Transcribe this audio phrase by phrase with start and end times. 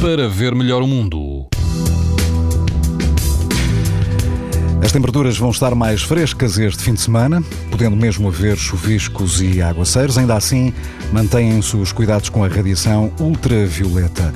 [0.00, 1.46] para ver melhor o mundo.
[4.82, 9.60] As temperaturas vão estar mais frescas este fim de semana, podendo mesmo haver chuviscos e
[9.60, 10.18] aguaceiros.
[10.18, 10.72] Ainda assim,
[11.12, 14.32] mantêm-se os cuidados com a radiação ultravioleta.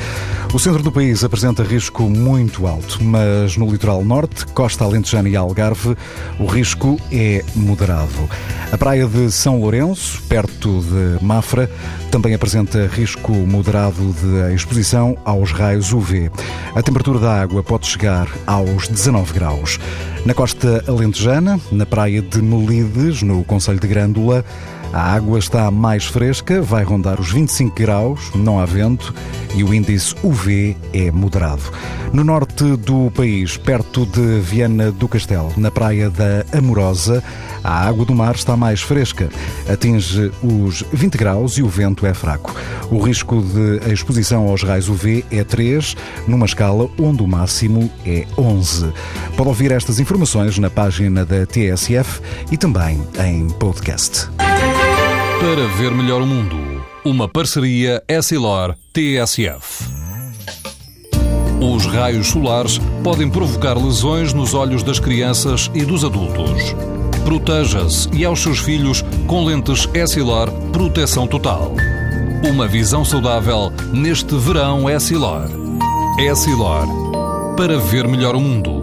[0.53, 5.37] O centro do país apresenta risco muito alto, mas no litoral norte, costa alentejana e
[5.37, 5.96] Algarve,
[6.41, 8.29] o risco é moderado.
[8.73, 11.71] A praia de São Lourenço, perto de Mafra,
[12.11, 16.32] também apresenta risco moderado de exposição aos raios UV.
[16.75, 19.79] A temperatura da água pode chegar aos 19 graus.
[20.26, 24.45] Na costa alentejana, na praia de Melides, no Conselho de Grândola,
[24.93, 29.14] a água está mais fresca, vai rondar os 25 graus, não há vento
[29.54, 31.62] e o índice UV é moderado.
[32.12, 37.22] No norte do país, perto de Viana do Castelo, na praia da Amorosa,
[37.62, 39.28] a água do mar está mais fresca,
[39.69, 42.55] atinge os 20 graus e o vento é fraco.
[42.91, 48.27] O risco de exposição aos raios UV é 3, numa escala onde o máximo é
[48.37, 48.93] 11.
[49.37, 54.28] Pode ouvir estas informações na página da TSF e também em podcast.
[55.41, 59.85] Para ver melhor o mundo, uma parceria Essilor-TSF.
[61.59, 66.77] Os raios solares podem provocar lesões nos olhos das crianças e dos adultos.
[67.25, 71.73] Proteja-se e aos seus filhos com lentes Essilor Proteção Total.
[72.47, 75.49] Uma visão saudável neste verão Essilor.
[76.19, 76.87] Essilor.
[77.57, 78.80] Para ver melhor o mundo.